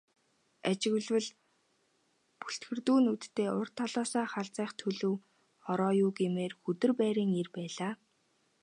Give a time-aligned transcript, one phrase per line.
[0.69, 1.27] Ажиглавал
[2.41, 5.15] бүлтгэрдүү нүдтэй урд талаасаа халзайх төлөв
[5.71, 7.91] ороо юу гэмээр, хүдэр байрын эр байлаа.